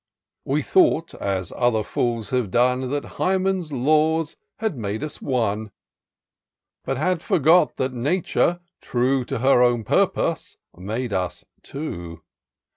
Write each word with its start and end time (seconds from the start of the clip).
We 0.45 0.63
thought, 0.63 1.13
as 1.13 1.53
other 1.55 1.83
fools 1.83 2.31
have 2.31 2.49
done, 2.49 2.89
That 2.89 3.05
Hymen's 3.21 3.71
laws 3.71 4.35
had 4.57 4.75
made 4.75 5.03
us 5.03 5.21
one; 5.21 5.69
But 6.83 6.97
had 6.97 7.21
forgot 7.21 7.75
that 7.75 7.93
Nature, 7.93 8.61
true 8.81 9.23
To 9.25 9.37
her 9.37 9.61
own 9.61 9.83
purpose, 9.83 10.57
made 10.75 11.13
us 11.13 11.45
two. 11.61 12.21